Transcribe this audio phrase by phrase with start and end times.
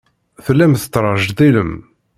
[0.45, 1.71] Tellam tettrejdilem.